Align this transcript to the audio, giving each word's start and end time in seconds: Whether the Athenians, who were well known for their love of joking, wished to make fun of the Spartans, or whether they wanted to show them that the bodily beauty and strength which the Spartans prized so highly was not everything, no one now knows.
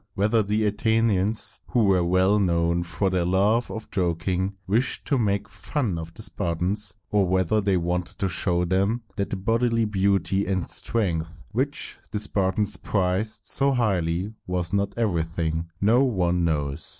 Whether 0.15 0.41
the 0.41 0.65
Athenians, 0.65 1.59
who 1.67 1.83
were 1.83 2.03
well 2.03 2.39
known 2.39 2.81
for 2.81 3.11
their 3.11 3.23
love 3.23 3.69
of 3.69 3.91
joking, 3.91 4.55
wished 4.65 5.05
to 5.05 5.19
make 5.19 5.47
fun 5.47 5.99
of 5.99 6.11
the 6.15 6.23
Spartans, 6.23 6.95
or 7.11 7.27
whether 7.27 7.61
they 7.61 7.77
wanted 7.77 8.17
to 8.17 8.27
show 8.27 8.65
them 8.65 9.03
that 9.15 9.29
the 9.29 9.35
bodily 9.35 9.85
beauty 9.85 10.47
and 10.47 10.65
strength 10.67 11.43
which 11.51 11.99
the 12.09 12.17
Spartans 12.17 12.77
prized 12.77 13.45
so 13.45 13.73
highly 13.73 14.33
was 14.47 14.73
not 14.73 14.97
everything, 14.97 15.69
no 15.79 16.03
one 16.03 16.43
now 16.43 16.51
knows. 16.53 16.89